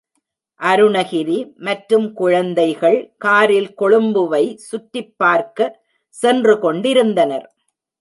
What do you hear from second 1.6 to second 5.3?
மற்றும் குழந்தைகள் காரில் கொழும்புவை சுற்றிப்